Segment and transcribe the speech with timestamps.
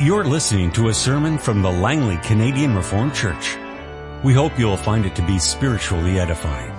[0.00, 3.56] You're listening to a sermon from the Langley Canadian Reformed Church.
[4.24, 6.74] We hope you'll find it to be spiritually edifying.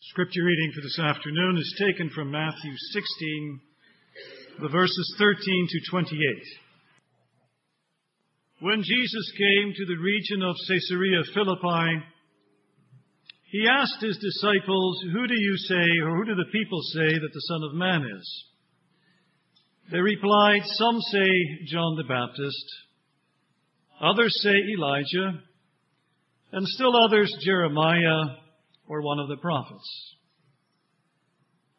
[0.00, 3.60] Scripture reading for this afternoon is taken from Matthew 16,
[4.60, 6.20] the verses 13 to 28.
[8.60, 12.00] When Jesus came to the region of Caesarea Philippi,
[13.50, 17.30] he asked his disciples, Who do you say, or who do the people say that
[17.32, 18.44] the Son of Man is?
[19.90, 22.64] They replied, Some say John the Baptist,
[24.02, 25.42] others say Elijah,
[26.52, 28.36] and still others Jeremiah
[28.86, 30.14] or one of the prophets.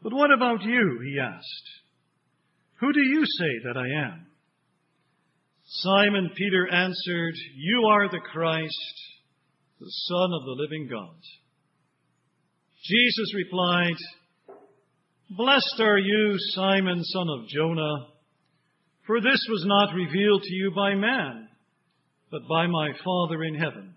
[0.01, 1.01] But what about you?
[1.05, 1.69] He asked.
[2.79, 4.25] Who do you say that I am?
[5.65, 8.95] Simon Peter answered, You are the Christ,
[9.79, 11.15] the Son of the living God.
[12.83, 13.95] Jesus replied,
[15.31, 18.07] Blessed are you, Simon, son of Jonah,
[19.05, 21.49] for this was not revealed to you by man,
[22.31, 23.95] but by my Father in heaven.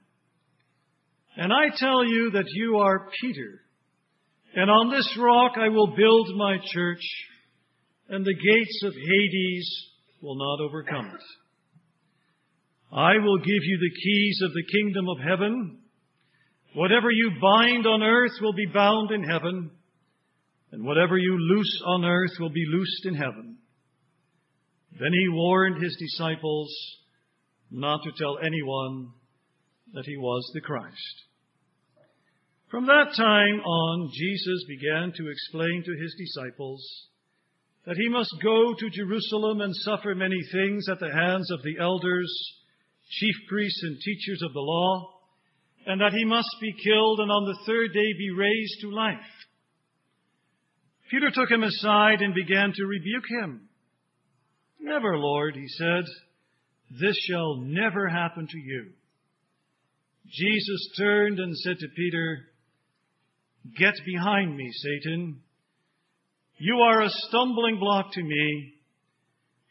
[1.37, 3.61] And I tell you that you are Peter,
[4.55, 7.03] and on this rock I will build my church,
[8.09, 9.87] and the gates of Hades
[10.21, 11.23] will not overcome it.
[12.95, 15.82] I will give you the keys of the kingdom of heaven.
[16.75, 19.71] Whatever you bind on earth will be bound in heaven,
[20.71, 23.59] and whatever you loose on earth will be loosed in heaven.
[24.99, 26.75] Then he warned his disciples
[27.71, 29.11] not to tell anyone
[29.93, 31.23] that he was the Christ.
[32.71, 36.83] From that time on, Jesus began to explain to his disciples
[37.85, 41.77] that he must go to Jerusalem and suffer many things at the hands of the
[41.79, 42.33] elders,
[43.11, 45.22] chief priests, and teachers of the law
[45.87, 49.17] and that he must be killed and on the third day be raised to life.
[51.11, 53.69] Peter took him aside and began to rebuke him.
[54.81, 56.05] Never, Lord, he said,
[57.01, 58.91] this shall never happen to you.
[60.31, 62.49] Jesus turned and said to Peter,
[63.79, 65.41] Get behind me, Satan.
[66.59, 68.75] You are a stumbling block to me.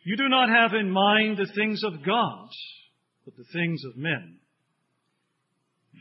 [0.03, 2.50] You do not have in mind the things of God,
[3.25, 4.38] but the things of men.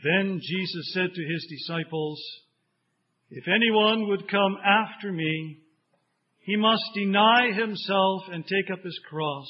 [0.03, 2.21] Then Jesus said to his disciples,
[3.29, 5.59] If anyone would come after me,
[6.39, 9.47] he must deny himself and take up his cross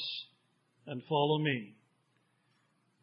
[0.86, 1.74] and follow me.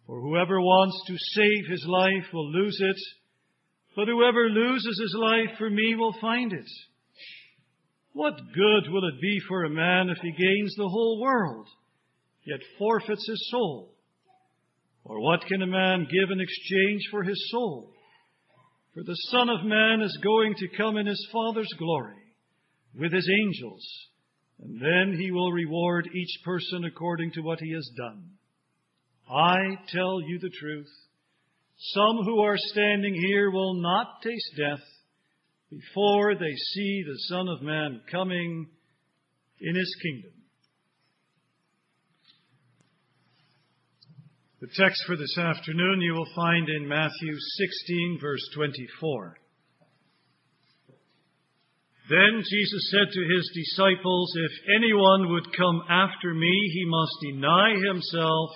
[0.06, 2.98] For whoever wants to save his life will lose it,
[3.96, 6.70] but whoever loses his life for me will find it.
[8.14, 11.68] What good will it be for a man if he gains the whole world,
[12.46, 13.96] yet forfeits his soul?
[15.04, 17.92] Or what can a man give in exchange for his soul?
[18.94, 22.16] For the Son of Man is going to come in his Father's glory
[22.98, 23.86] with his angels,
[24.62, 28.24] and then he will reward each person according to what he has done.
[29.30, 29.58] I
[29.90, 30.90] tell you the truth.
[31.78, 34.84] Some who are standing here will not taste death
[35.70, 38.68] before they see the Son of Man coming
[39.62, 40.39] in his kingdom.
[44.62, 49.38] The text for this afternoon you will find in Matthew 16, verse 24.
[52.10, 57.76] Then Jesus said to his disciples, If anyone would come after me, he must deny
[57.88, 58.50] himself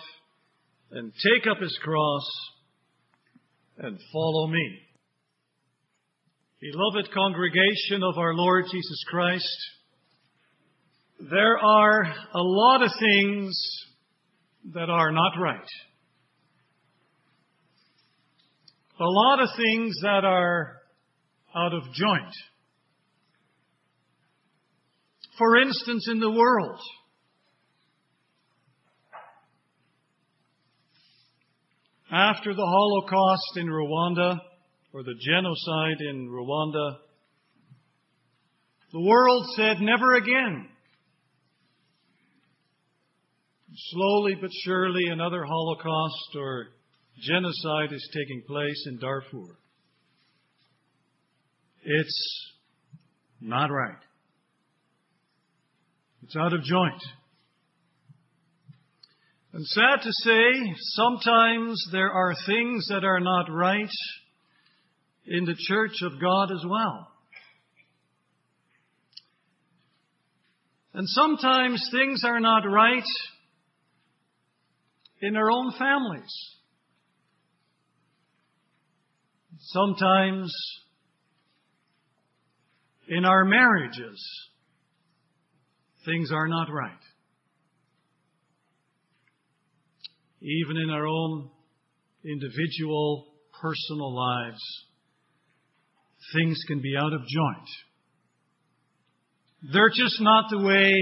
[0.91, 2.29] and take up his cross
[3.77, 4.79] and follow me.
[6.59, 9.57] Beloved congregation of our Lord Jesus Christ,
[11.31, 13.57] there are a lot of things
[14.73, 15.61] that are not right.
[18.99, 20.77] A lot of things that are
[21.55, 22.33] out of joint.
[25.37, 26.79] For instance, in the world,
[32.11, 34.37] after the Holocaust in Rwanda,
[34.93, 36.97] or the genocide in Rwanda,
[38.91, 40.69] the world said never again.
[43.89, 46.67] Slowly but surely another Holocaust or
[47.19, 49.57] genocide is taking place in Darfur.
[51.83, 52.51] It's
[53.41, 53.97] not right.
[56.23, 57.01] It's out of joint.
[59.51, 63.91] And sad to say, sometimes there are things that are not right
[65.27, 67.07] in the church of God as well.
[70.95, 73.03] And sometimes things are not right
[75.21, 76.31] in our own families.
[79.67, 80.53] Sometimes
[83.07, 84.21] in our marriages
[86.05, 86.91] things are not right.
[90.41, 91.49] Even in our own
[92.25, 93.27] individual,
[93.61, 94.61] personal lives,
[96.35, 97.69] things can be out of joint.
[99.71, 100.93] They're just not the way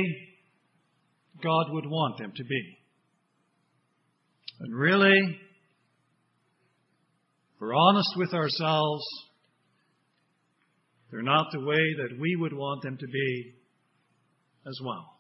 [1.43, 2.77] God would want them to be.
[4.59, 5.39] And really,
[7.61, 9.03] we're honest with ourselves,
[11.11, 13.53] they're not the way that we would want them to be
[14.65, 15.13] as well.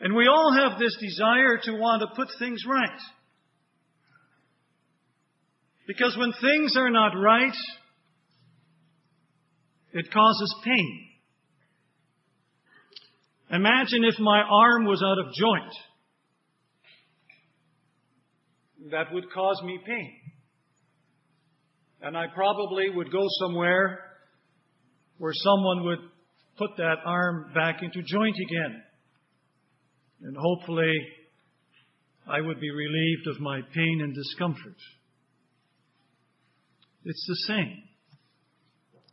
[0.00, 3.00] And we all have this desire to want to put things right.
[5.88, 7.56] Because when things are not right,
[9.94, 11.06] it causes pain.
[13.50, 15.72] Imagine if my arm was out of joint.
[18.90, 20.14] That would cause me pain.
[22.00, 24.00] And I probably would go somewhere
[25.18, 25.98] where someone would
[26.56, 28.82] put that arm back into joint again.
[30.22, 30.92] And hopefully
[32.26, 34.76] I would be relieved of my pain and discomfort.
[37.04, 37.82] It's the same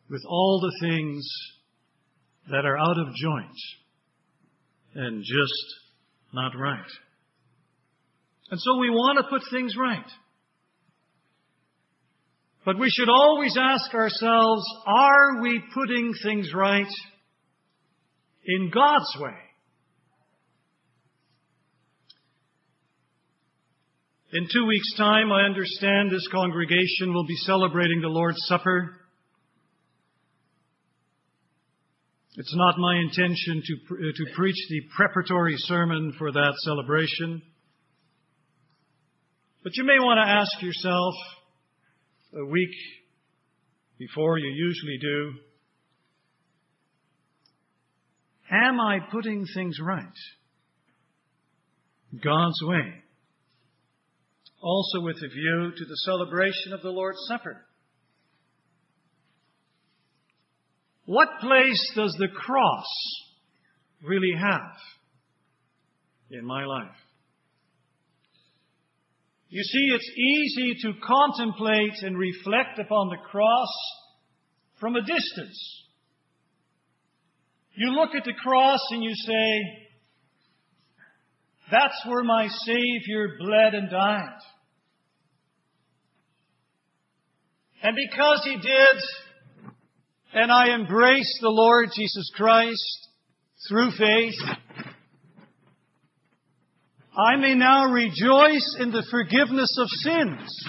[0.09, 1.27] with all the things
[2.49, 3.57] that are out of joint
[4.95, 5.65] and just
[6.33, 6.85] not right.
[8.51, 10.05] And so we want to put things right.
[12.65, 16.87] But we should always ask ourselves, are we putting things right
[18.45, 19.37] in God's way?
[24.33, 28.91] In two weeks' time, I understand this congregation will be celebrating the Lord's Supper.
[32.35, 37.41] It's not my intention to, uh, to preach the preparatory sermon for that celebration.
[39.65, 41.15] But you may want to ask yourself
[42.39, 42.69] a week
[43.97, 45.31] before you usually do,
[48.51, 50.05] am I putting things right?
[52.23, 52.93] God's way.
[54.61, 57.65] Also with a view to the celebration of the Lord's Supper.
[61.05, 62.85] What place does the cross
[64.03, 64.77] really have
[66.29, 67.04] in my life?
[69.55, 73.69] You see, it's easy to contemplate and reflect upon the cross
[74.81, 75.85] from a distance.
[77.73, 79.61] You look at the cross and you say,
[81.71, 84.39] that's where my Savior bled and died.
[87.81, 89.01] And because He did,
[90.33, 93.07] and I embrace the Lord Jesus Christ
[93.69, 94.35] through faith,
[97.17, 100.65] I may now rejoice in the forgiveness of sins.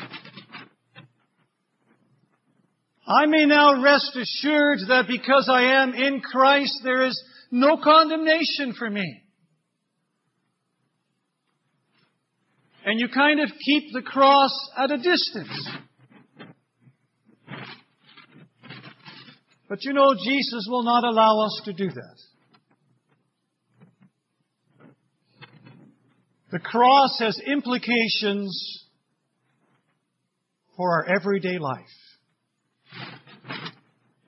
[3.09, 7.21] I may now rest assured that because I am in Christ, there is
[7.51, 9.23] no condemnation for me.
[12.85, 15.69] And you kind of keep the cross at a distance.
[19.69, 22.17] But you know, Jesus will not allow us to do that.
[26.53, 28.85] The cross has implications
[30.77, 31.85] for our everyday life.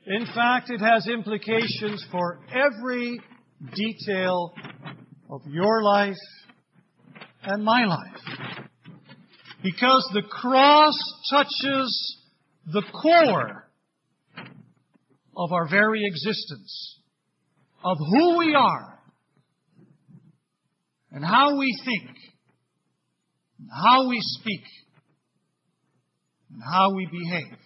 [0.06, 3.20] In fact, it has implications for every
[3.74, 4.52] detail
[5.30, 6.16] of your life
[7.44, 8.66] and my life.
[9.62, 10.94] Because the cross
[11.30, 12.16] touches
[12.72, 13.68] the core
[15.36, 16.98] of our very existence,
[17.84, 18.97] of who we are,
[21.12, 22.16] and how we think,
[23.58, 24.62] and how we speak,
[26.52, 27.58] and how we behave.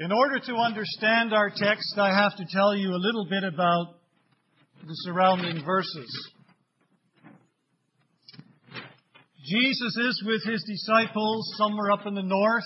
[0.00, 3.96] In order to understand our text, I have to tell you a little bit about
[4.86, 6.30] the surrounding verses.
[9.44, 12.62] Jesus is with his disciples somewhere up in the north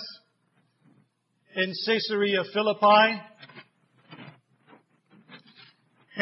[1.57, 3.21] in Caesarea Philippi.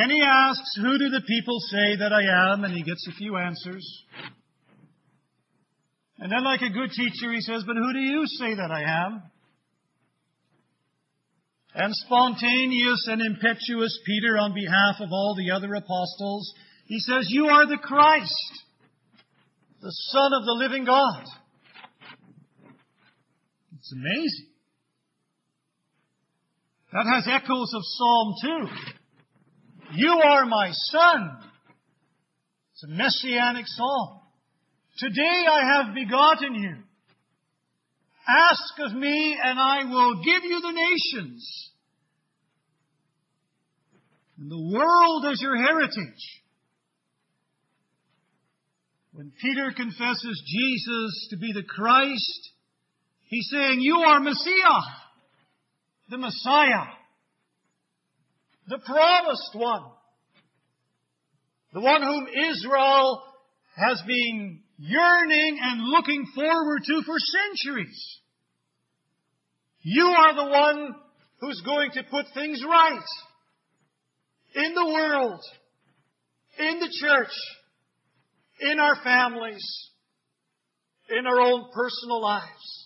[0.00, 2.64] And he asks, Who do the people say that I am?
[2.64, 3.84] And he gets a few answers.
[6.18, 9.04] And then, like a good teacher, he says, But who do you say that I
[9.04, 9.22] am?
[11.74, 16.54] And spontaneous and impetuous Peter, on behalf of all the other apostles,
[16.86, 18.64] he says, You are the Christ
[19.82, 21.24] the Son of the living God.
[23.78, 24.46] It's amazing.
[26.92, 28.99] That has echoes of Psalm 2.
[29.94, 31.38] You are my Son.
[32.72, 34.20] It's a messianic psalm.
[34.98, 36.76] Today I have begotten you.
[38.28, 41.70] Ask of me and I will give you the nations.
[44.38, 46.40] And the world as your heritage.
[49.12, 52.50] When Peter confesses Jesus to be the Christ,
[53.28, 54.80] he's saying, You are Messiah,
[56.08, 56.86] the Messiah,
[58.70, 59.82] the promised one,
[61.74, 63.22] the one whom Israel
[63.74, 68.20] has been yearning and looking forward to for centuries.
[69.82, 70.94] You are the one
[71.40, 73.04] who's going to put things right
[74.54, 75.40] in the world,
[76.58, 77.32] in the church,
[78.60, 79.64] in our families,
[81.08, 82.79] in our own personal lives.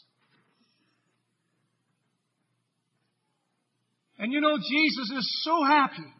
[4.25, 6.11] And you know, Jesus is so happy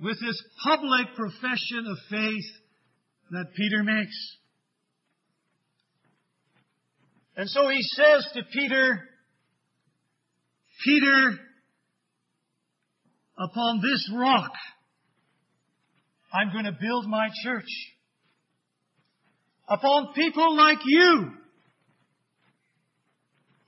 [0.00, 2.44] with this public profession of faith
[3.30, 4.36] that Peter makes.
[7.36, 8.98] And so he says to Peter,
[10.84, 11.38] Peter,
[13.38, 14.50] upon this rock,
[16.34, 17.70] I'm going to build my church.
[19.68, 21.30] Upon people like you,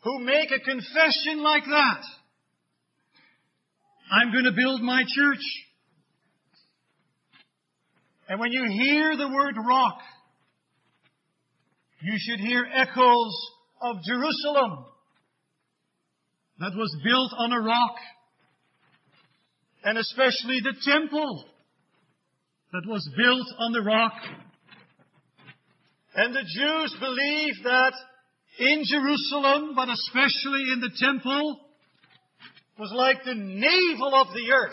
[0.03, 2.03] who make a confession like that,
[4.11, 5.45] I'm going to build my church.
[8.29, 9.99] And when you hear the word rock,
[12.03, 13.51] you should hear echoes
[13.83, 14.85] of Jerusalem
[16.59, 17.97] that was built on a rock.
[19.85, 21.45] And especially the temple
[22.73, 24.15] that was built on the rock.
[26.15, 27.93] And the Jews believed that
[28.59, 31.61] in Jerusalem, but especially in the temple,
[32.81, 34.73] was like the navel of the earth.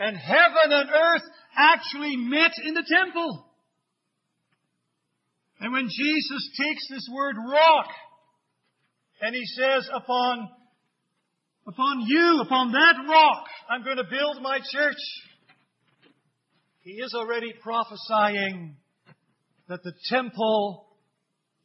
[0.00, 1.22] And heaven and earth
[1.56, 3.46] actually met in the temple.
[5.60, 7.86] And when Jesus takes this word rock,
[9.20, 10.48] and he says, upon,
[11.66, 14.96] upon you, upon that rock, I'm going to build my church.
[16.80, 18.76] He is already prophesying
[19.68, 20.86] that the temple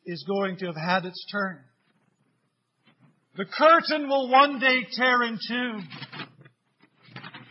[0.05, 1.63] is going to have had its turn.
[3.35, 5.79] The curtain will one day tear in two.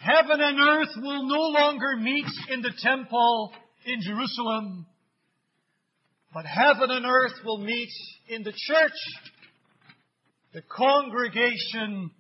[0.00, 3.52] Heaven and earth will no longer meet in the temple
[3.84, 4.86] in Jerusalem,
[6.32, 7.90] but heaven and earth will meet
[8.28, 8.92] in the church,
[10.54, 12.12] the congregation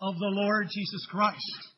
[0.00, 1.68] of the Lord Jesus Christ.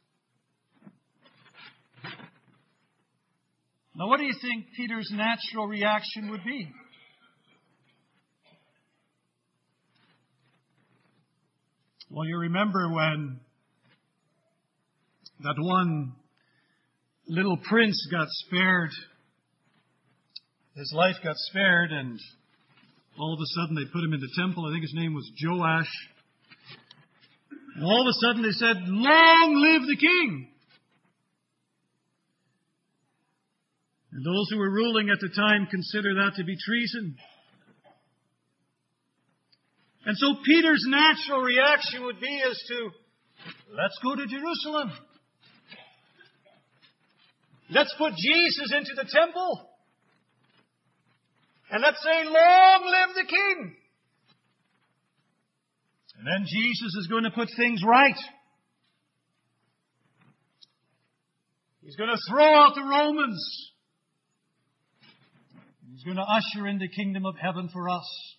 [3.94, 6.68] Now, what do you think Peter's natural reaction would be?
[12.14, 13.40] Well, you remember when
[15.40, 16.12] that one
[17.26, 18.90] little prince got spared.
[20.76, 22.21] His life got spared, and
[23.19, 24.66] all of a sudden they put him in the temple.
[24.66, 25.88] I think his name was Joash.
[27.76, 30.49] And all of a sudden they said, Long live the king!
[34.12, 37.16] And those who were ruling at the time consider that to be treason.
[40.04, 42.90] And so Peter's natural reaction would be as to,
[43.71, 44.92] let's go to Jerusalem.
[47.71, 49.68] Let's put Jesus into the temple.
[51.71, 53.76] And let's say, Long live the King.
[56.18, 58.18] And then Jesus is going to put things right.
[61.82, 63.73] He's going to throw out the Romans.
[65.90, 68.37] He's going to usher in the kingdom of heaven for us.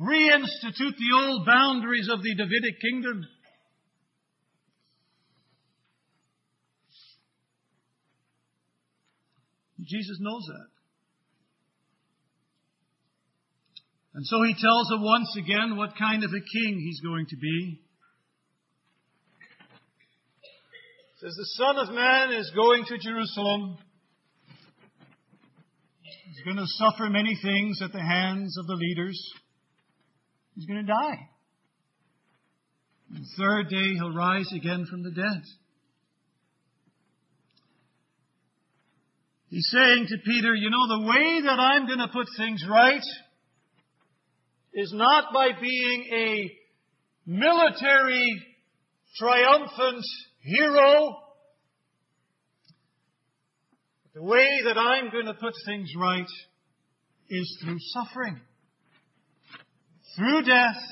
[0.00, 3.26] Reinstitute the old boundaries of the Davidic kingdom.
[9.82, 10.68] Jesus knows that.
[14.14, 17.36] And so he tells them once again what kind of a king he's going to
[17.36, 17.80] be.
[21.14, 23.78] He says, The Son of Man is going to Jerusalem.
[26.02, 29.18] He's going to suffer many things at the hands of the leaders.
[30.58, 31.28] He's going to die.
[33.10, 35.42] The third day he'll rise again from the dead.
[39.50, 43.00] He's saying to Peter, you know, the way that I'm going to put things right
[44.74, 46.50] is not by being a
[47.24, 48.42] military
[49.16, 50.04] triumphant
[50.40, 51.18] hero.
[54.12, 56.26] The way that I'm going to put things right
[57.30, 58.40] is through suffering,
[60.18, 60.82] through death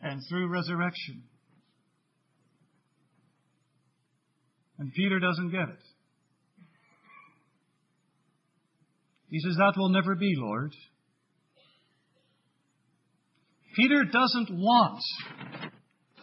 [0.00, 1.22] and through resurrection.
[4.78, 5.82] And Peter doesn't get it.
[9.28, 10.72] He says, That will never be, Lord.
[13.76, 15.00] Peter doesn't want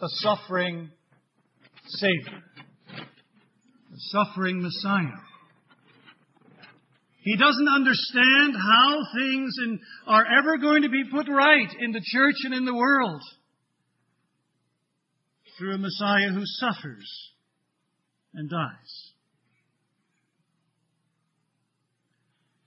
[0.00, 0.90] a suffering
[1.86, 2.42] Savior,
[2.96, 5.29] a suffering Messiah.
[7.22, 12.02] He doesn't understand how things in, are ever going to be put right in the
[12.02, 13.20] church and in the world
[15.58, 17.32] through a Messiah who suffers
[18.32, 19.12] and dies.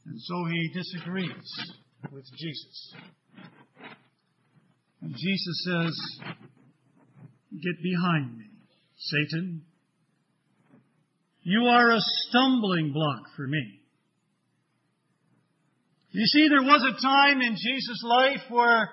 [0.05, 1.73] And so he disagrees
[2.11, 2.93] with Jesus.
[5.01, 6.35] And Jesus says,
[7.51, 8.45] Get behind me,
[8.97, 9.63] Satan.
[11.41, 13.82] You are a stumbling block for me.
[16.13, 18.87] You see, there was a time in Jesus' life where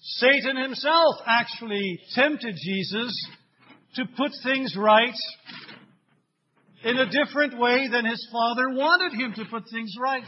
[0.00, 3.10] Satan himself actually tempted Jesus
[3.94, 5.14] to put things right
[6.84, 10.26] in a different way than his father wanted him to put things right.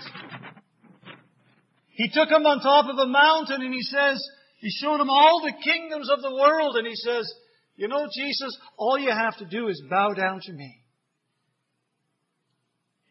[1.91, 4.27] He took him on top of a mountain and he says,
[4.61, 7.31] he showed him all the kingdoms of the world and he says,
[7.77, 10.81] you know, Jesus, all you have to do is bow down to me.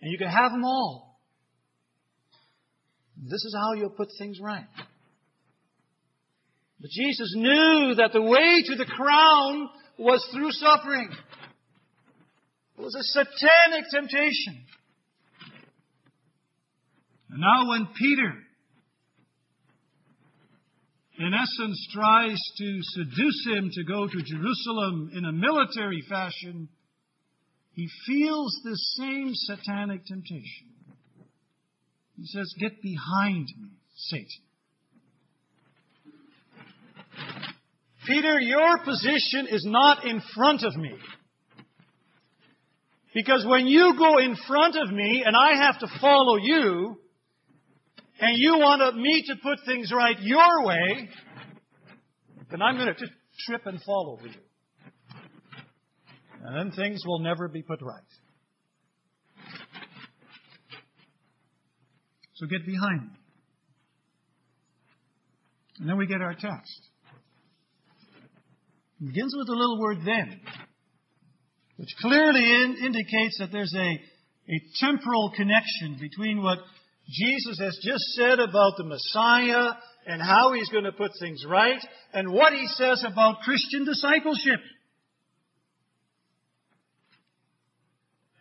[0.01, 1.12] And you can have them all.
[3.29, 4.65] This is how you'll put things right.
[6.79, 11.09] But Jesus knew that the way to the crown was through suffering.
[12.77, 14.65] It was a satanic temptation.
[17.29, 18.33] And now when Peter,
[21.19, 26.67] in essence, tries to seduce him to go to Jerusalem in a military fashion,
[27.71, 30.72] he feels the same satanic temptation.
[32.17, 34.27] He says, Get behind me, Satan.
[38.05, 40.93] Peter, your position is not in front of me.
[43.13, 46.97] Because when you go in front of me and I have to follow you,
[48.19, 51.09] and you want me to put things right your way,
[52.51, 53.11] then I'm going to just
[53.45, 54.39] trip and fall over you.
[56.43, 58.01] And then things will never be put right.
[62.35, 63.17] So get behind me.
[65.79, 66.81] And then we get our text.
[69.01, 70.39] It begins with the little word then,
[71.77, 76.59] which clearly in, indicates that there's a, a temporal connection between what
[77.09, 79.71] Jesus has just said about the Messiah
[80.05, 81.79] and how he's going to put things right
[82.13, 84.59] and what he says about Christian discipleship.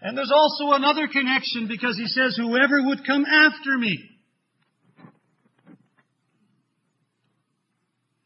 [0.03, 3.97] And there's also another connection because he says, whoever would come after me.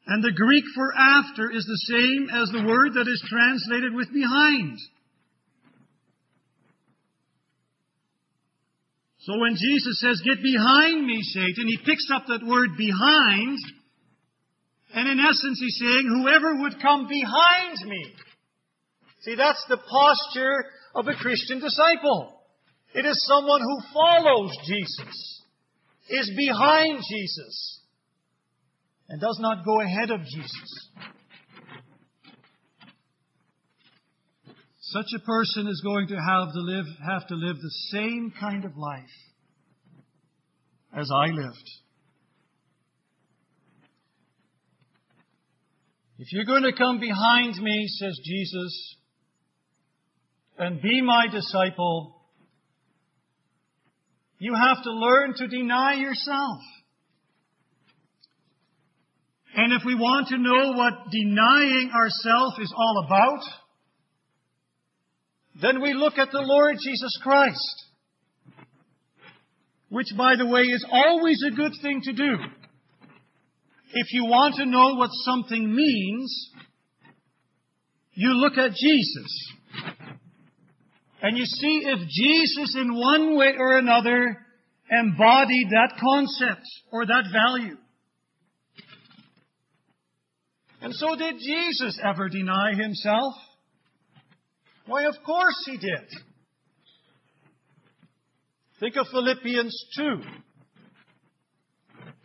[0.06, 4.10] And the Greek for after is the same as the word that is translated with
[4.10, 4.78] behind.
[9.18, 13.58] So when Jesus says, get behind me, Satan, he picks up that word behind,
[14.94, 18.14] and in essence he's saying, whoever would come behind me.
[19.22, 20.64] See, that's the posture
[20.96, 22.40] of a Christian disciple.
[22.94, 25.42] It is someone who follows Jesus,
[26.08, 27.80] is behind Jesus,
[29.08, 30.90] and does not go ahead of Jesus.
[34.80, 38.64] Such a person is going to have to live, have to live the same kind
[38.64, 39.04] of life
[40.96, 41.70] as I lived.
[46.18, 48.96] If you're going to come behind me, says Jesus,
[50.58, 52.16] and be my disciple,
[54.38, 56.60] you have to learn to deny yourself.
[59.54, 63.40] And if we want to know what denying ourselves is all about,
[65.62, 67.84] then we look at the Lord Jesus Christ.
[69.88, 72.36] Which, by the way, is always a good thing to do.
[73.94, 76.50] If you want to know what something means,
[78.12, 79.52] you look at Jesus.
[81.26, 84.46] And you see if Jesus in one way or another
[84.88, 87.76] embodied that concept or that value.
[90.80, 93.34] And so did Jesus ever deny himself?
[94.86, 96.06] Why, of course he did.
[98.78, 100.20] Think of Philippians 2.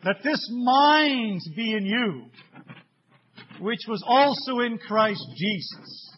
[0.06, 2.26] Let this mind be in you,
[3.62, 6.11] which was also in Christ Jesus,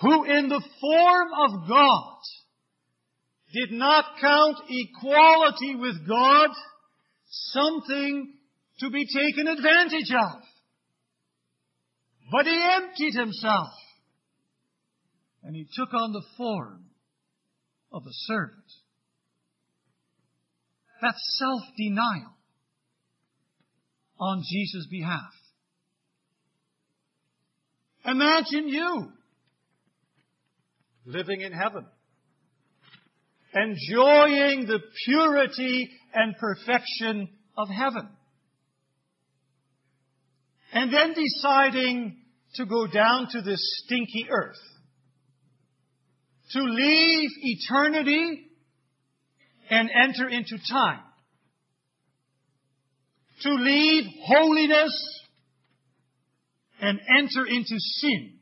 [0.00, 2.18] who in the form of God
[3.52, 6.50] did not count equality with God
[7.28, 8.32] something
[8.80, 10.42] to be taken advantage of.
[12.32, 13.68] But he emptied himself
[15.44, 16.86] and he took on the form
[17.92, 18.64] of a servant.
[21.00, 22.34] That's self-denial
[24.18, 25.30] on Jesus' behalf.
[28.06, 29.12] Imagine you
[31.06, 31.86] living in heaven,
[33.54, 38.08] enjoying the purity and perfection of heaven,
[40.72, 42.16] and then deciding
[42.54, 44.56] to go down to this stinky earth,
[46.52, 48.46] to leave eternity
[49.70, 51.00] and enter into time,
[53.42, 55.20] to leave holiness
[56.80, 58.33] and enter into sin.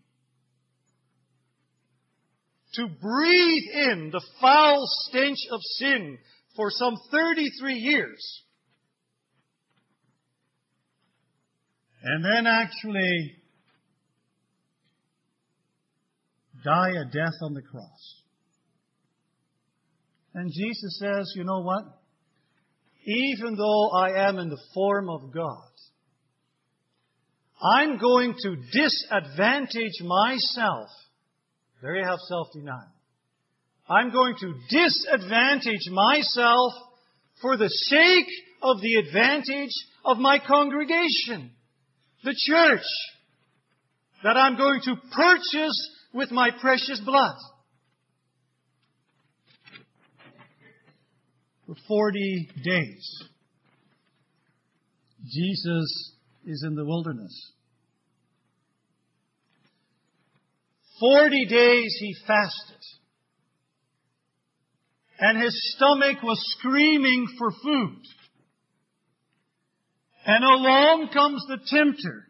[2.75, 6.19] To breathe in the foul stench of sin
[6.57, 8.43] for some 33 years.
[12.03, 13.37] And then actually
[16.65, 18.23] die a death on the cross.
[20.35, 21.83] And Jesus says, you know what?
[23.05, 25.69] Even though I am in the form of God,
[27.63, 30.89] I'm going to disadvantage myself.
[31.83, 32.93] There you have self-denial.
[33.89, 36.73] I'm going to disadvantage myself
[37.41, 38.29] for the sake
[38.63, 39.73] of the advantage
[40.05, 41.51] of my congregation,
[42.23, 42.85] the church,
[44.23, 47.35] that I'm going to purchase with my precious blood.
[51.67, 53.23] For 40 days,
[55.25, 56.13] Jesus
[56.47, 57.53] is in the wilderness.
[61.03, 62.79] Forty days he fasted.
[65.19, 68.03] And his stomach was screaming for food.
[70.25, 72.29] And along comes the tempter.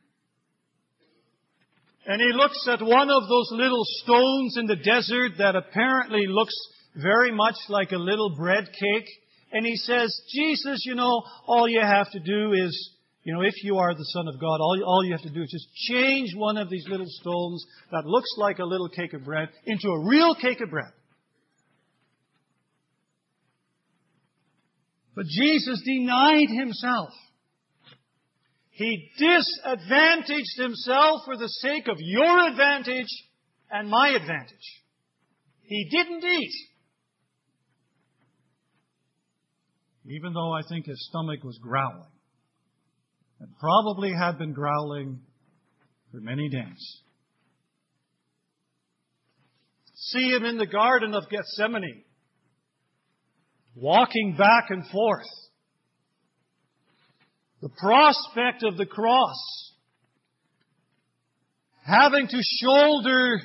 [2.07, 6.55] And he looks at one of those little stones in the desert that apparently looks
[6.97, 9.09] very much like a little bread cake.
[9.53, 12.91] And he says, Jesus, you know, all you have to do is
[13.25, 15.43] you know, if you are the Son of God, all, all you have to do
[15.43, 19.25] is just change one of these little stones that looks like a little cake of
[19.25, 20.91] bread into a real cake of bread.
[25.15, 27.11] But Jesus denied himself.
[28.71, 33.07] He disadvantaged himself for the sake of your advantage
[33.71, 34.83] and my advantage.
[35.63, 36.55] He didn't eat.
[40.07, 42.09] Even though I think his stomach was growling
[43.42, 45.18] and probably had been growling
[46.12, 47.00] for many days.
[49.94, 52.05] See him in the Garden of Gethsemane,
[53.74, 55.26] walking back and forth.
[57.62, 59.72] The prospect of the cross,
[61.85, 63.40] having to shoulder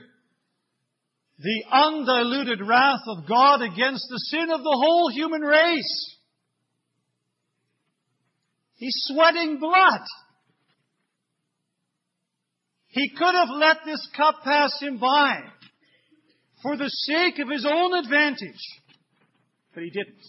[1.40, 6.17] the undiluted wrath of God against the sin of the whole human race.
[8.78, 10.02] He's sweating blood.
[12.90, 15.40] He could have let this cup pass him by
[16.62, 18.62] for the sake of his own advantage,
[19.74, 20.24] but he didn't.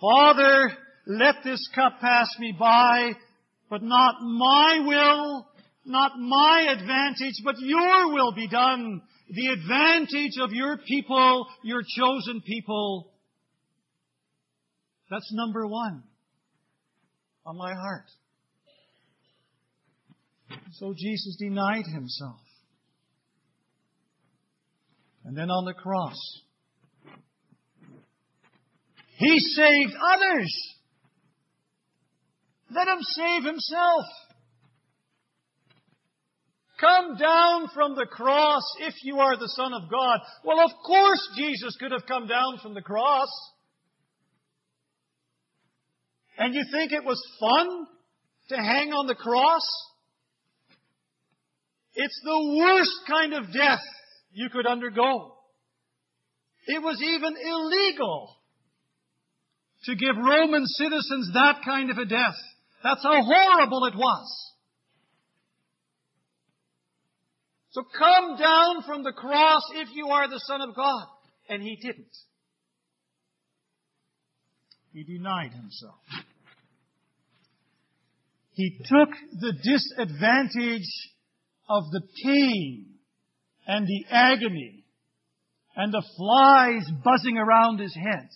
[0.00, 0.72] Father,
[1.06, 3.12] let this cup pass me by,
[3.70, 5.46] but not my will,
[5.84, 9.02] not my advantage, but your will be done.
[9.30, 13.12] The advantage of your people, your chosen people.
[15.10, 16.02] That's number one
[17.46, 18.06] on my heart.
[20.72, 22.40] So Jesus denied himself.
[25.24, 26.18] And then on the cross,
[29.16, 30.74] he saved others.
[32.70, 34.04] Let him save himself.
[36.80, 40.20] Come down from the cross if you are the Son of God.
[40.44, 43.28] Well, of course Jesus could have come down from the cross.
[46.38, 47.86] And you think it was fun
[48.48, 49.62] to hang on the cross?
[51.94, 53.84] It's the worst kind of death
[54.32, 55.36] you could undergo.
[56.66, 58.36] It was even illegal
[59.84, 62.36] to give Roman citizens that kind of a death.
[62.82, 64.52] That's how horrible it was.
[67.70, 71.06] So come down from the cross if you are the Son of God.
[71.48, 72.16] And he didn't.
[74.94, 75.98] He denied himself.
[78.52, 79.08] He took
[79.40, 80.88] the disadvantage
[81.68, 82.94] of the pain
[83.66, 84.84] and the agony
[85.74, 88.28] and the flies buzzing around his head.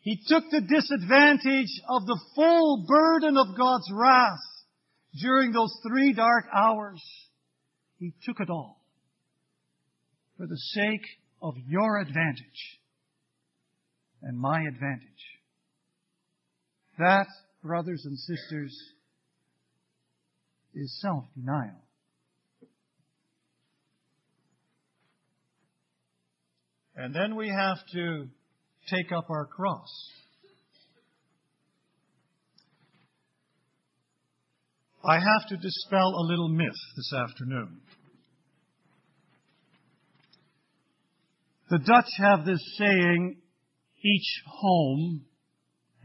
[0.00, 4.38] He took the disadvantage of the full burden of God's wrath
[5.20, 7.02] during those three dark hours.
[7.98, 8.82] He took it all
[10.38, 11.04] for the sake
[11.42, 12.79] of your advantage
[14.22, 15.00] and my advantage.
[16.98, 17.26] That
[17.62, 18.76] brothers and sisters,
[20.74, 21.82] is self-denial.
[26.96, 28.28] And then we have to
[28.88, 29.88] take up our cross.
[35.02, 37.80] I have to dispel a little myth this afternoon.
[41.70, 43.36] The Dutch have this saying,
[44.02, 45.22] each home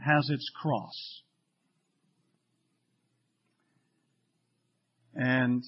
[0.06, 1.22] has its cross.
[5.14, 5.64] And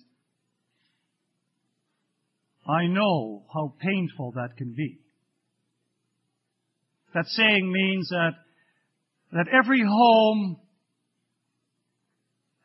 [2.68, 5.00] I know how painful that can be.
[7.14, 8.34] That saying means that,
[9.32, 10.58] that every home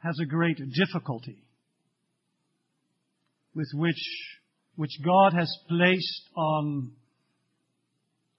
[0.02, 1.44] has a great difficulty
[3.54, 4.08] with which,
[4.74, 6.92] which God has placed on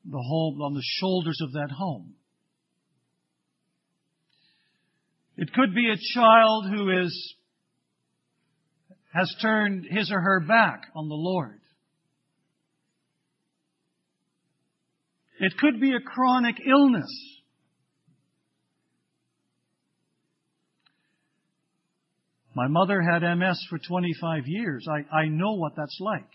[0.06, 2.16] the home, on the shoulders of that home.
[5.38, 7.36] It could be a child who is,
[9.14, 11.60] has turned his or her back on the Lord.
[15.40, 17.10] It could be a chronic illness.
[22.56, 24.86] My mother had MS for 25 years.
[24.88, 26.30] I, I know what that's like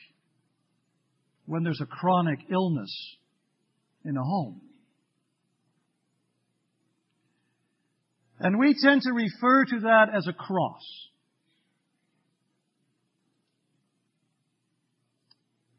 [1.46, 2.92] when there's a chronic illness
[4.04, 4.60] in a home.
[8.40, 10.82] And we tend to refer to that as a cross.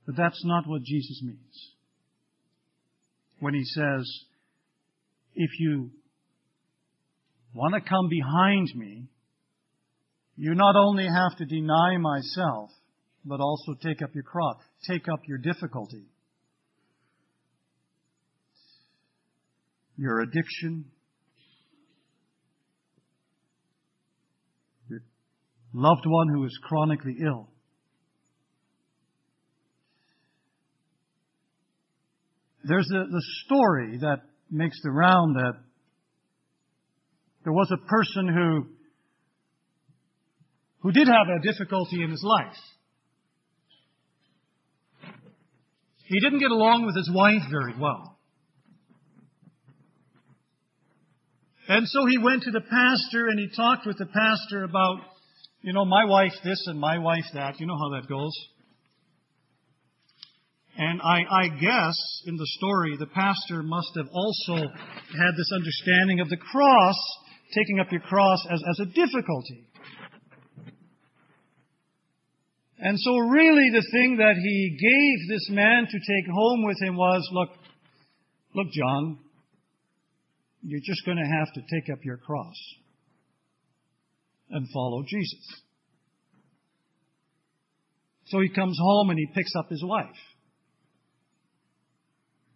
[0.06, 1.74] But that's not what Jesus means.
[3.40, 4.12] When he says,
[5.36, 5.92] if you
[7.54, 9.08] want to come behind me,
[10.36, 12.72] you not only have to deny myself,
[13.24, 14.56] but also take up your cross,
[14.90, 16.06] take up your difficulty,
[20.00, 20.86] your addiction,
[24.90, 25.02] your
[25.74, 27.50] loved one who is chronically ill.
[32.64, 35.54] There's the, the story that makes the round that
[37.44, 38.68] there was a person who
[40.82, 42.56] who did have a difficulty in his life.
[46.06, 48.19] He didn't get along with his wife very well.
[51.70, 55.02] And so he went to the pastor and he talked with the pastor about,
[55.62, 57.60] you know, my wife this and my wife that.
[57.60, 58.34] You know how that goes.
[60.76, 66.22] And I, I guess in the story, the pastor must have also had this understanding
[66.22, 66.96] of the cross,
[67.54, 69.68] taking up your cross as, as a difficulty.
[72.80, 76.96] And so really the thing that he gave this man to take home with him
[76.96, 77.50] was, look,
[78.56, 79.20] look, John,
[80.62, 82.56] you're just going to have to take up your cross
[84.50, 85.62] and follow Jesus.
[88.26, 90.06] So he comes home and he picks up his wife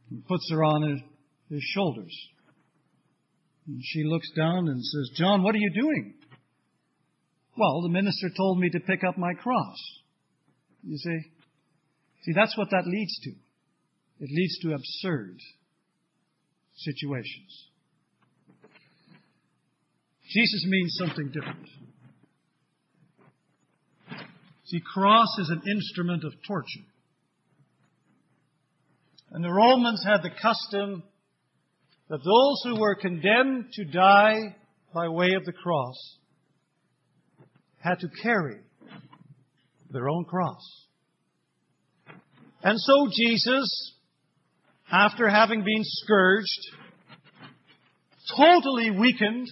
[0.10, 1.00] and puts her on his,
[1.50, 2.16] his shoulders.
[3.68, 6.16] And she looks down and says, John, what are you doing?
[7.58, 9.78] Well, the minister told me to pick up my cross.
[10.84, 11.20] You see?
[12.24, 13.30] See, that's what that leads to.
[14.20, 15.38] It leads to absurd
[16.76, 17.68] situations.
[20.30, 21.68] Jesus means something different.
[24.66, 26.86] See, cross is an instrument of torture.
[29.32, 31.04] And the Romans had the custom
[32.10, 34.56] that those who were condemned to die
[34.94, 36.18] by way of the cross
[37.80, 38.60] had to carry
[39.90, 40.62] their own cross.
[42.64, 43.94] And so Jesus,
[44.92, 46.48] after having been scourged,
[48.38, 49.48] totally weakened,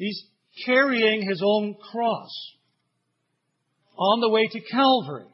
[0.00, 0.24] he's
[0.64, 2.30] carrying his own cross
[3.96, 5.28] on the way to Calvary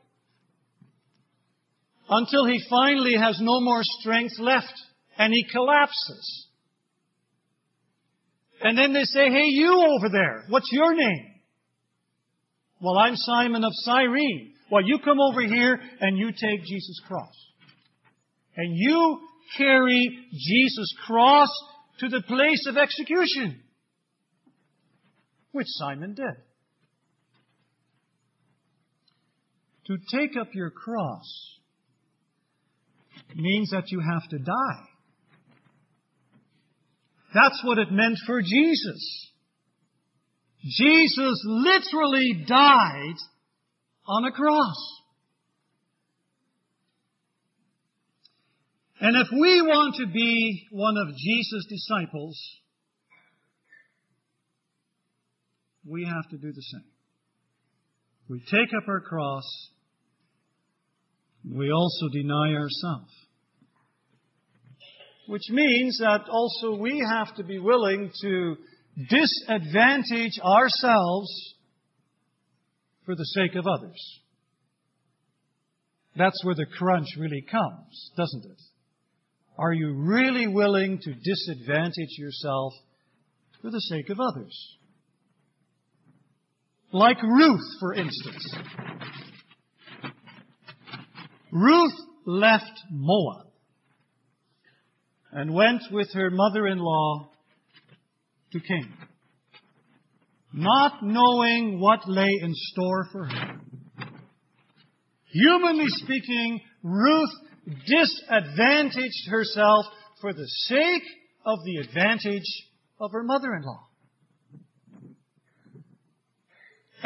[2.09, 4.73] until he finally has no more strength left
[5.17, 6.49] and he collapses.
[8.61, 11.27] And then they say, hey, you over there, what's your name?
[12.81, 14.53] Well, I'm Simon of Cyrene.
[14.71, 17.35] Well, you come over here and you take Jesus' cross.
[18.57, 19.21] And you
[19.57, 21.49] carry Jesus' cross
[22.01, 23.63] to the place of execution.
[25.57, 26.37] Which Simon did.
[29.87, 31.25] To take up your cross
[33.35, 34.85] means that you have to die.
[37.33, 39.31] That's what it meant for Jesus.
[40.63, 43.17] Jesus literally died
[44.07, 44.77] on a cross.
[49.01, 52.39] And if we want to be one of Jesus' disciples,
[55.89, 56.91] we have to do the same.
[58.29, 59.45] We take up our cross.
[61.49, 63.13] We also deny ourselves.
[65.29, 68.57] Which means that also we have to be willing to
[69.09, 71.55] disadvantage ourselves
[73.05, 74.21] for the sake of others.
[76.17, 78.61] That's where the crunch really comes, doesn't it?
[79.59, 82.73] Are you really willing to disadvantage yourself
[83.61, 84.77] for the sake of others?
[86.93, 88.57] Like Ruth, for instance.
[91.53, 91.95] Ruth
[92.27, 93.47] left Moab
[95.33, 97.29] and went with her mother-in-law
[98.53, 98.95] to Canaan,
[100.53, 103.61] not knowing what lay in store for her.
[105.33, 107.31] Humanly speaking, Ruth
[107.87, 109.87] disadvantaged herself
[110.21, 111.03] for the sake
[111.45, 112.49] of the advantage
[113.01, 113.86] of her mother-in-law.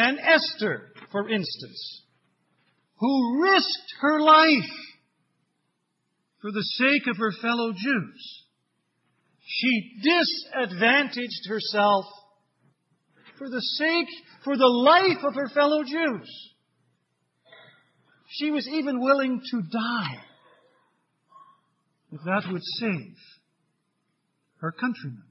[0.00, 2.02] And Esther, for instance,
[2.98, 4.72] who risked her life
[6.40, 8.44] for the sake of her fellow Jews.
[9.46, 12.06] She disadvantaged herself
[13.36, 14.08] for the sake,
[14.42, 16.50] for the life of her fellow Jews.
[18.30, 20.22] She was even willing to die
[22.12, 23.16] if that would save
[24.62, 25.29] her countrymen.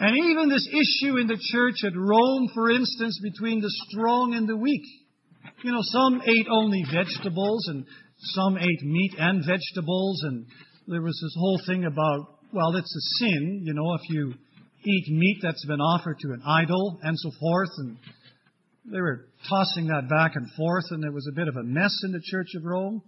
[0.00, 4.48] And even this issue in the church at Rome, for instance, between the strong and
[4.48, 4.82] the weak.
[5.62, 7.84] You know, some ate only vegetables and
[8.18, 10.46] some ate meat and vegetables and
[10.86, 14.32] there was this whole thing about, well, it's a sin, you know, if you
[14.84, 17.98] eat meat that's been offered to an idol and so forth and
[18.90, 21.92] they were tossing that back and forth and there was a bit of a mess
[22.04, 23.02] in the Church of Rome.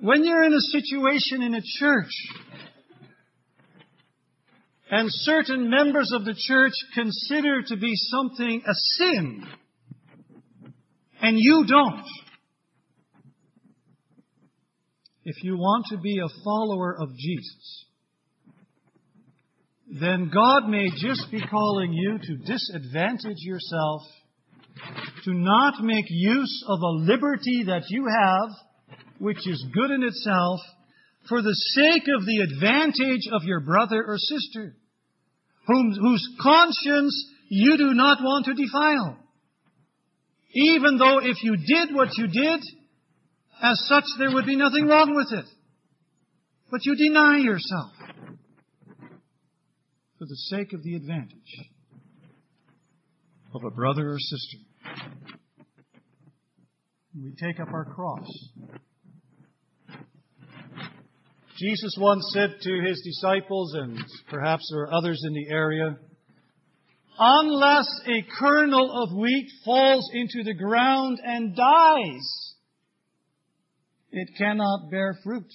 [0.00, 2.12] When you're in a situation in a church
[4.90, 9.44] and certain members of the church consider to be something a sin,
[11.20, 12.06] and you don't,
[15.24, 17.84] if you want to be a follower of Jesus,
[20.00, 24.02] then God may just be calling you to disadvantage yourself,
[25.24, 28.50] to not make use of a liberty that you have
[29.18, 30.60] which is good in itself,
[31.28, 34.74] for the sake of the advantage of your brother or sister,
[35.66, 39.18] whom, whose conscience you do not want to defile.
[40.52, 42.60] Even though if you did what you did,
[43.62, 45.44] as such there would be nothing wrong with it.
[46.70, 47.92] But you deny yourself
[50.18, 51.70] for the sake of the advantage
[53.54, 54.58] of a brother or sister.
[57.14, 58.28] We take up our cross
[61.58, 63.98] Jesus once said to his disciples, and
[64.30, 65.96] perhaps there are others in the area,
[67.18, 72.54] unless a kernel of wheat falls into the ground and dies,
[74.12, 75.50] it cannot bear fruit.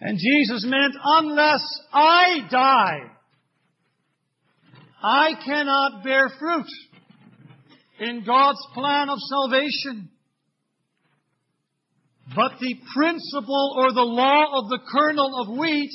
[0.00, 3.00] And Jesus meant, unless I die,
[5.02, 6.68] I cannot bear fruit
[8.00, 10.10] in God's plan of salvation.
[12.34, 15.90] But the principle or the law of the kernel of wheat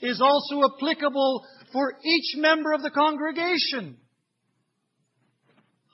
[0.00, 3.98] is also applicable for each member of the congregation.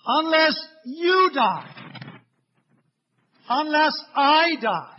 [0.07, 1.74] Unless you die,
[3.48, 4.96] unless I die,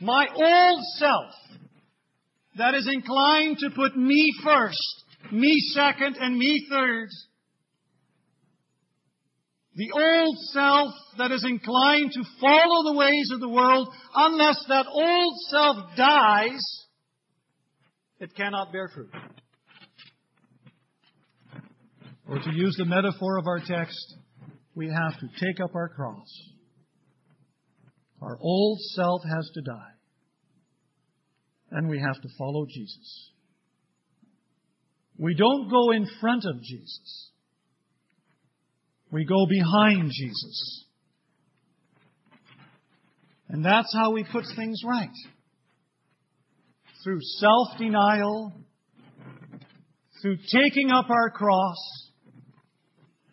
[0.00, 1.32] my old self
[2.56, 7.08] that is inclined to put me first, me second, and me third,
[9.76, 14.86] the old self that is inclined to follow the ways of the world, unless that
[14.88, 16.60] old self dies,
[18.20, 19.10] it cannot bear fruit.
[22.28, 24.16] Or to use the metaphor of our text,
[24.74, 26.28] we have to take up our cross.
[28.22, 29.90] Our old self has to die.
[31.70, 33.30] And we have to follow Jesus.
[35.18, 37.30] We don't go in front of Jesus.
[39.14, 40.84] We go behind Jesus.
[43.48, 45.14] And that's how we put things right.
[47.04, 48.52] Through self-denial,
[50.20, 51.76] through taking up our cross,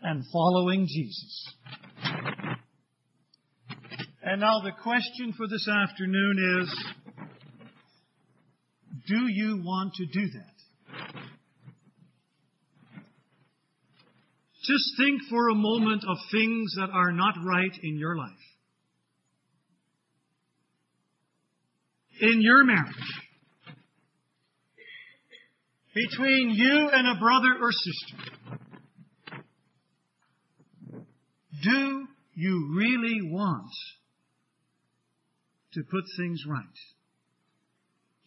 [0.03, 1.53] and following Jesus.
[4.21, 6.85] And now the question for this afternoon is,
[9.07, 10.50] do you want to do that?
[14.63, 18.29] Just think for a moment of things that are not right in your life.
[22.21, 22.93] In your marriage.
[25.95, 28.31] Between you and a brother or sister.
[31.63, 33.71] Do you really want
[35.73, 36.63] to put things right?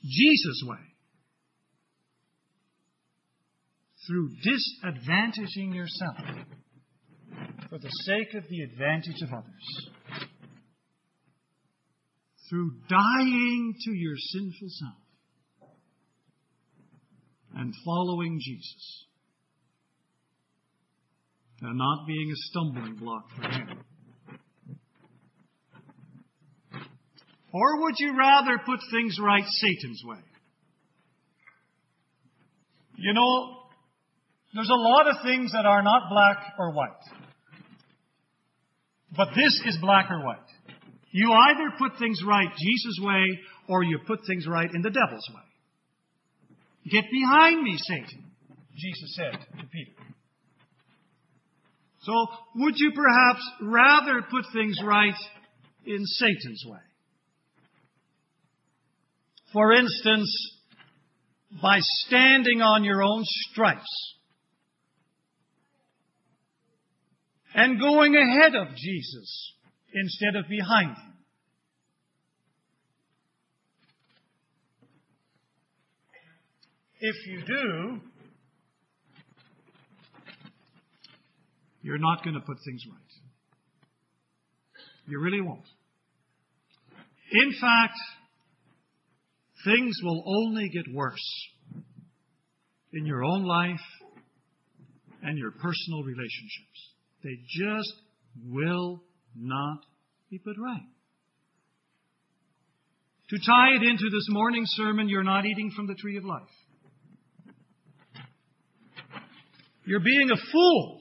[0.02, 0.93] Jesus' way.
[4.06, 6.16] Through disadvantaging yourself
[7.70, 9.90] for the sake of the advantage of others.
[12.50, 15.70] Through dying to your sinful self
[17.54, 19.06] and following Jesus
[21.62, 23.84] and not being a stumbling block for him.
[27.52, 30.18] Or would you rather put things right Satan's way?
[32.96, 33.63] You know,
[34.54, 36.90] there's a lot of things that are not black or white.
[39.16, 40.38] But this is black or white.
[41.10, 43.38] You either put things right Jesus' way
[43.68, 45.42] or you put things right in the devil's way.
[46.90, 48.24] Get behind me, Satan,
[48.76, 49.92] Jesus said to Peter.
[52.02, 52.12] So,
[52.56, 55.14] would you perhaps rather put things right
[55.86, 56.78] in Satan's way?
[59.52, 60.30] For instance,
[61.62, 64.13] by standing on your own stripes
[67.54, 69.52] and going ahead of Jesus
[69.94, 71.14] instead of behind him.
[77.00, 78.00] If you do,
[81.82, 82.98] you're not going to put things right.
[85.06, 85.66] You really won't.
[87.30, 87.98] In fact,
[89.64, 91.46] things will only get worse
[92.92, 93.84] in your own life
[95.22, 96.93] and your personal relationships.
[97.24, 97.94] They just
[98.46, 99.02] will
[99.34, 99.78] not
[100.30, 100.86] be put right.
[103.30, 106.42] To tie it into this morning's sermon, you're not eating from the tree of life.
[109.86, 111.00] You're being a fool.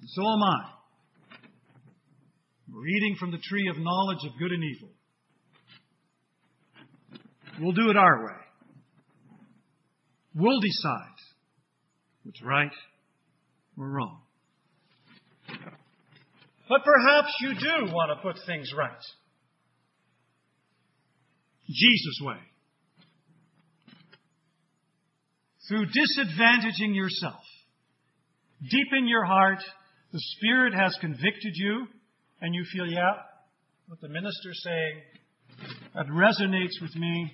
[0.00, 0.60] And so am I.
[2.70, 4.90] We're eating from the tree of knowledge of good and evil.
[7.60, 8.40] We'll do it our way.
[10.34, 11.20] We'll decide
[12.30, 12.70] what's right
[13.76, 14.20] or wrong.
[16.68, 18.92] But perhaps you do want to put things right.
[21.68, 22.36] Jesus' way.
[25.68, 27.42] Through disadvantaging yourself.
[28.60, 29.58] Deep in your heart,
[30.12, 31.88] the Spirit has convicted you,
[32.40, 33.14] and you feel, yeah,
[33.88, 35.00] what the minister's saying,
[35.96, 37.32] that resonates with me.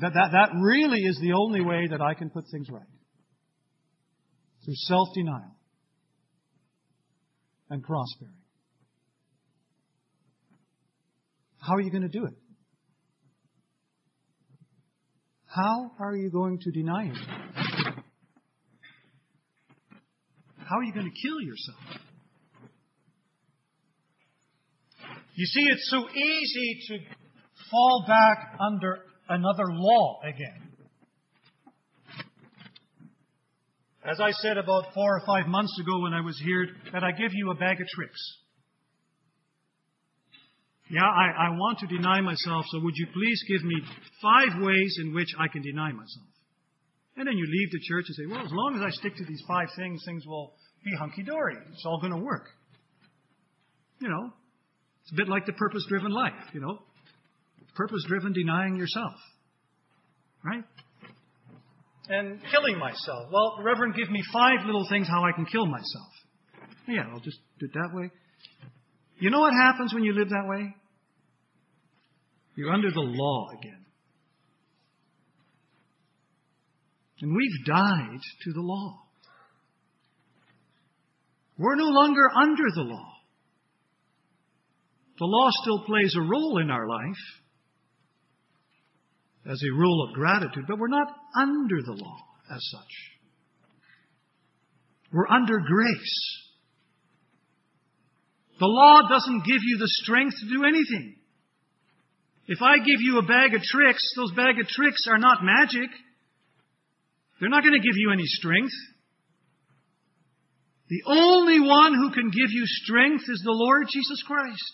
[0.00, 2.82] That, that, that really is the only way that I can put things right.
[4.64, 5.56] Through self denial
[7.68, 8.36] and cross bearing.
[11.60, 12.34] How are you going to do it?
[15.46, 17.16] How are you going to deny it?
[20.56, 21.78] How are you going to kill yourself?
[25.34, 26.98] You see, it's so easy to
[27.70, 30.72] fall back under another law again.
[34.04, 37.12] As I said about four or five months ago when I was here, that I
[37.12, 38.20] give you a bag of tricks.
[40.90, 43.76] Yeah, I, I want to deny myself, so would you please give me
[44.20, 46.26] five ways in which I can deny myself?
[47.16, 49.24] And then you leave the church and say, well, as long as I stick to
[49.24, 50.52] these five things, things will
[50.84, 51.56] be hunky dory.
[51.72, 52.48] It's all going to work.
[54.00, 54.32] You know,
[55.02, 56.78] it's a bit like the purpose driven life, you know.
[57.74, 59.14] Purpose driven denying yourself.
[60.44, 60.64] Right?
[62.08, 63.28] And killing myself.
[63.32, 66.12] Well, Reverend, give me five little things how I can kill myself.
[66.88, 68.10] Yeah, I'll just do it that way.
[69.18, 70.74] You know what happens when you live that way?
[72.56, 73.86] You're under the law again.
[77.20, 78.98] And we've died to the law.
[81.56, 83.12] We're no longer under the law.
[85.18, 87.41] The law still plays a role in our life,
[89.50, 92.16] as a rule of gratitude, but we're not under the law
[92.54, 93.12] as such.
[95.12, 96.42] We're under grace.
[98.60, 101.16] The law doesn't give you the strength to do anything.
[102.46, 105.90] If I give you a bag of tricks, those bag of tricks are not magic.
[107.40, 108.74] They're not going to give you any strength.
[110.88, 114.72] The only one who can give you strength is the Lord Jesus Christ.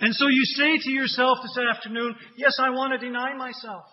[0.00, 3.84] And so you say to yourself this afternoon, yes, I want to deny myself.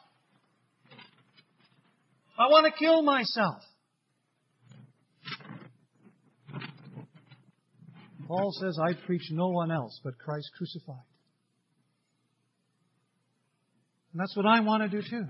[2.38, 3.62] I want to kill myself.
[8.28, 11.03] Paul says, I preach no one else but Christ crucified.
[14.12, 15.26] And that's what I want to do too.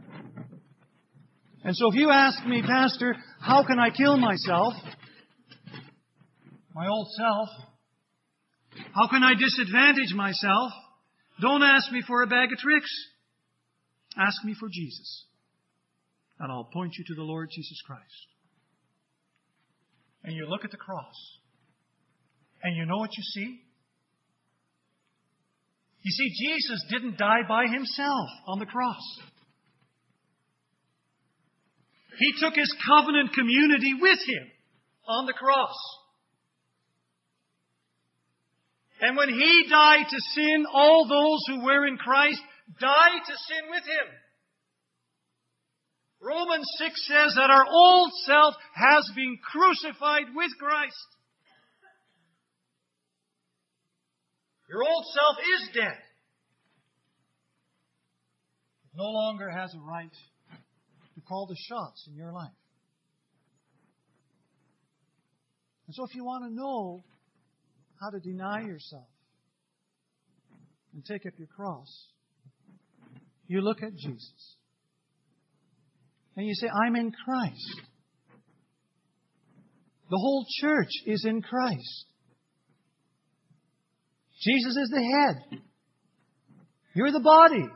[1.63, 4.73] And so if you ask me, Pastor, how can I kill myself?
[6.73, 7.49] My old self.
[8.93, 10.71] How can I disadvantage myself?
[11.41, 12.89] Don't ask me for a bag of tricks.
[14.17, 15.25] Ask me for Jesus.
[16.39, 18.27] And I'll point you to the Lord Jesus Christ.
[20.23, 21.15] And you look at the cross.
[22.63, 23.59] And you know what you see?
[26.01, 29.01] You see, Jesus didn't die by himself on the cross.
[32.17, 34.47] He took his covenant community with him
[35.07, 35.75] on the cross.
[39.01, 42.41] And when he died to sin, all those who were in Christ
[42.79, 44.07] died to sin with him.
[46.21, 51.07] Romans 6 says that our old self has been crucified with Christ.
[54.69, 55.97] Your old self is dead.
[58.85, 60.11] It no longer has a right
[61.13, 62.49] to call the shots in your life.
[65.85, 67.03] And so if you want to know
[67.99, 69.07] how to deny yourself
[70.93, 72.07] and take up your cross,
[73.47, 74.55] you look at Jesus.
[76.35, 77.81] And you say, I'm in Christ.
[80.09, 82.05] The whole church is in Christ.
[84.41, 85.59] Jesus is the head.
[86.93, 87.67] You're the body.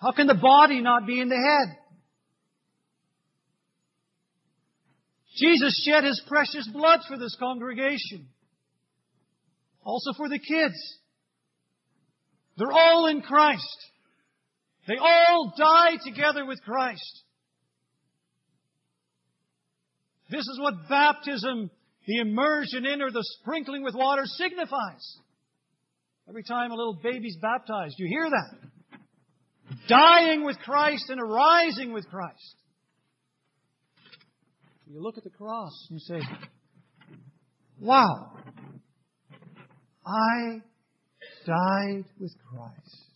[0.00, 1.76] How can the body not be in the head?
[5.36, 8.28] Jesus shed his precious blood for this congregation.
[9.84, 10.74] Also for the kids.
[12.56, 13.76] They're all in Christ.
[14.86, 17.22] They all die together with Christ.
[20.30, 21.70] This is what baptism,
[22.06, 25.18] the immersion in or the sprinkling with water signifies.
[26.28, 29.76] Every time a little baby's baptized, you hear that.
[29.88, 32.56] Dying with Christ and arising with Christ.
[34.86, 36.26] You look at the cross and you say,
[37.80, 38.32] wow,
[40.06, 40.60] I
[41.46, 43.06] died with Christ.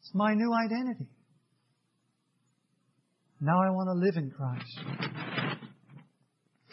[0.00, 1.08] It's my new identity.
[3.40, 4.80] Now I want to live in Christ.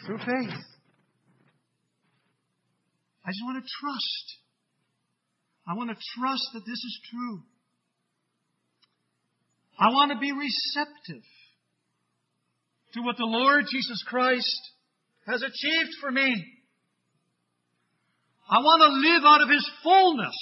[0.06, 0.64] Through faith.
[3.24, 4.38] I just want to trust.
[5.66, 7.42] I want to trust that this is true.
[9.78, 11.22] I want to be receptive
[12.94, 14.60] to what the Lord Jesus Christ
[15.26, 16.34] has achieved for me.
[18.52, 20.36] I want to live out of His fullness.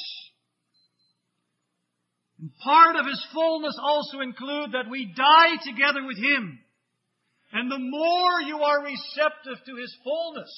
[2.43, 6.59] And part of His fullness also include that we die together with Him.
[7.53, 10.51] And the more you are receptive to His fullness,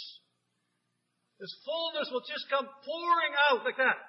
[1.40, 4.00] His fullness will just come pouring out like that.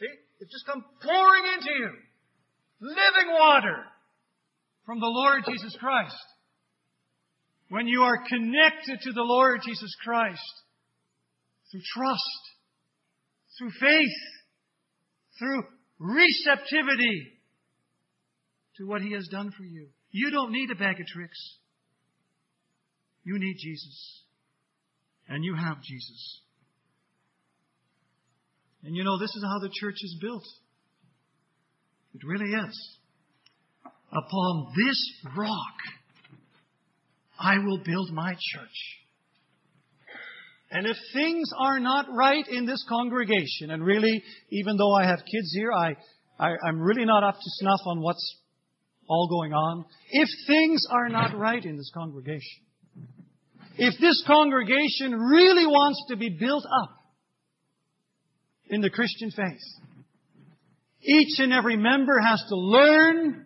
[0.00, 0.14] See?
[0.42, 1.90] It just come pouring into you.
[2.80, 3.86] Living water
[4.84, 6.26] from the Lord Jesus Christ.
[7.68, 10.61] When you are connected to the Lord Jesus Christ
[11.72, 12.40] through trust,
[13.58, 14.18] through faith,
[15.38, 15.62] through
[15.98, 17.32] receptivity
[18.76, 19.88] to what He has done for you.
[20.10, 21.58] You don't need a bag of tricks.
[23.24, 24.22] You need Jesus.
[25.28, 26.40] And you have Jesus.
[28.84, 30.44] And you know, this is how the church is built.
[32.14, 32.98] It really is.
[34.10, 35.76] Upon this rock,
[37.38, 39.01] I will build my church.
[40.74, 45.18] And if things are not right in this congregation, and really, even though I have
[45.18, 45.96] kids here, I,
[46.38, 48.38] I, I'm really not up to snuff on what's
[49.06, 49.84] all going on.
[50.10, 52.62] If things are not right in this congregation,
[53.76, 56.96] if this congregation really wants to be built up
[58.70, 59.60] in the Christian faith,
[61.02, 63.44] each and every member has to learn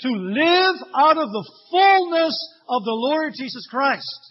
[0.00, 4.29] to live out of the fullness of the Lord Jesus Christ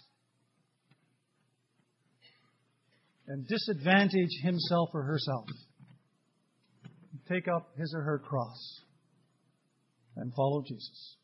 [3.30, 5.46] and disadvantage himself or herself.
[7.30, 8.80] Take up his or her cross
[10.16, 11.16] and follow Jesus.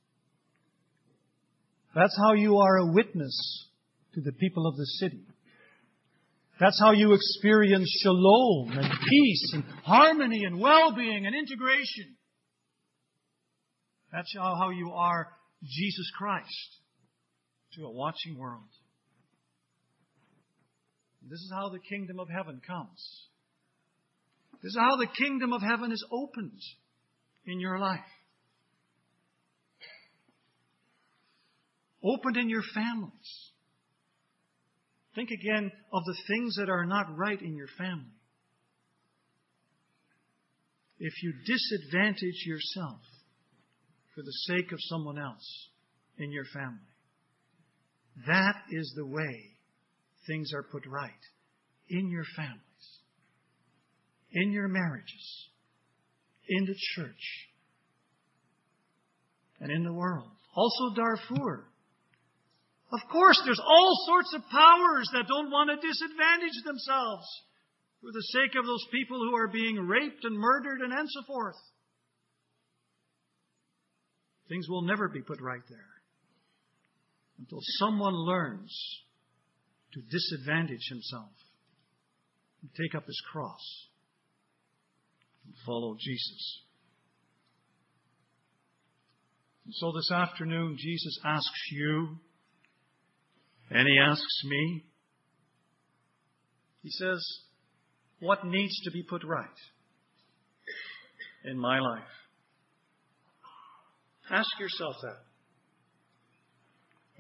[1.97, 3.69] That's how you are a witness
[4.15, 5.27] to the people of the city.
[6.61, 12.15] That's how you experience shalom and peace and harmony and well-being and integration.
[14.13, 15.27] That's how you are
[15.65, 16.81] Jesus Christ
[17.75, 18.69] to a watching world.
[21.29, 23.29] This is how the kingdom of heaven comes.
[24.63, 26.61] This is how the kingdom of heaven is opened
[27.47, 28.01] in your life.
[32.07, 33.53] opened in your families.
[35.15, 38.13] Think again of the things that are not right in your family.
[40.99, 43.01] If you disadvantage yourself
[44.15, 45.69] for the sake of someone else
[46.19, 46.79] in your family,
[48.27, 49.56] that is the way
[50.27, 51.11] things are put right
[51.89, 52.87] in your families,
[54.33, 55.49] in your marriages,
[56.49, 57.49] in the church,
[59.61, 60.31] and in the world.
[60.55, 61.69] Also Darfur.
[62.93, 67.27] Of course, there's all sorts of powers that don't want to disadvantage themselves
[68.01, 71.57] for the sake of those people who are being raped and murdered and, so forth.
[74.49, 75.79] Things will never be put right there
[77.39, 78.73] until someone learns
[79.97, 81.33] to disadvantage himself
[82.61, 83.89] and take up his cross
[85.47, 86.61] and follow Jesus.
[89.65, 92.19] And so this afternoon, Jesus asks you,
[93.71, 94.85] and he asks me,
[96.83, 97.19] he says,
[98.21, 99.49] what needs to be put right
[101.45, 102.03] in my life?
[104.31, 105.26] Ask yourself that.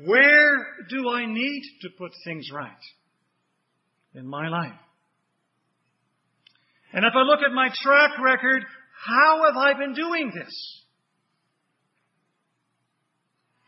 [0.05, 2.71] Where do I need to put things right
[4.15, 4.73] in my life?
[6.93, 8.63] And if I look at my track record,
[9.07, 10.83] how have I been doing this?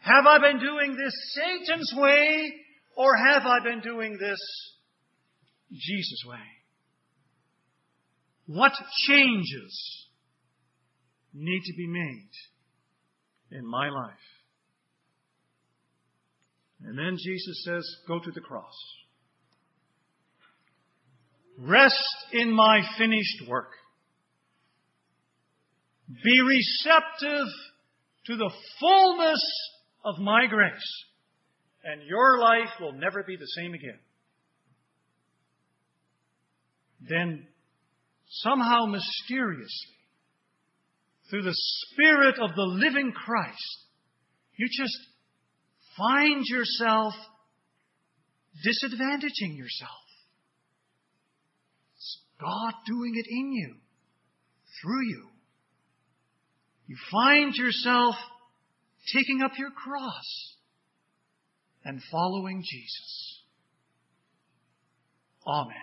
[0.00, 2.52] Have I been doing this Satan's way
[2.96, 4.38] or have I been doing this
[5.72, 6.36] Jesus' way?
[8.46, 8.72] What
[9.06, 10.06] changes
[11.34, 12.30] need to be made
[13.52, 14.14] in my life?
[16.84, 18.74] And then Jesus says, go to the cross.
[21.58, 21.96] Rest
[22.32, 23.72] in my finished work.
[26.08, 27.46] Be receptive
[28.26, 28.50] to the
[28.80, 29.42] fullness
[30.04, 31.04] of my grace,
[31.84, 33.98] and your life will never be the same again.
[37.08, 37.46] Then,
[38.28, 39.96] somehow mysteriously,
[41.28, 43.86] through the Spirit of the living Christ,
[44.56, 44.96] you just
[45.98, 47.14] find yourself
[48.64, 49.90] disadvantaging yourself.
[51.96, 53.74] It's God doing it in you,
[54.80, 55.28] through you.
[56.86, 58.14] You find yourself
[59.12, 60.54] taking up your cross
[61.84, 63.42] and following Jesus.
[65.46, 65.74] Amen.